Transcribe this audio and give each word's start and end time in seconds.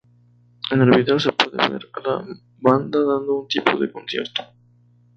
En 0.71 0.81
el 0.81 0.89
vídeo 0.89 1.19
se 1.19 1.31
puede 1.31 1.57
ver 1.69 1.87
a 1.93 2.09
la 2.09 2.25
banda 2.59 2.97
dando 2.99 3.35
un 3.41 3.47
tipo 3.47 3.77
de 3.77 3.91
concierto. 3.91 4.41